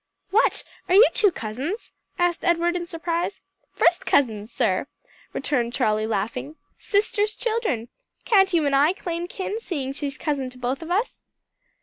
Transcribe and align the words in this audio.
"What! 0.31 0.63
are 0.89 0.95
you 0.95 1.07
two 1.13 1.31
cousins?" 1.31 1.91
asked 2.17 2.43
Edward 2.43 2.75
in 2.75 2.87
surprise. 2.87 3.39
"First 3.71 4.03
cousins, 4.03 4.51
sir," 4.51 4.87
returned 5.31 5.75
Charlie, 5.75 6.07
laughing, 6.07 6.55
"sisters' 6.79 7.35
children. 7.35 7.87
Can't 8.25 8.51
you 8.51 8.65
and 8.65 8.75
I 8.75 8.93
claim 8.93 9.27
kin, 9.27 9.59
seeing 9.59 9.93
she's 9.93 10.17
cousin 10.17 10.49
to 10.49 10.57
both 10.57 10.81
of 10.81 10.89
us?" 10.89 11.21